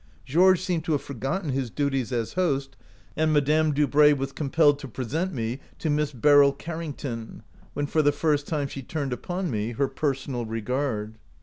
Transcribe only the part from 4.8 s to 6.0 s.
present me to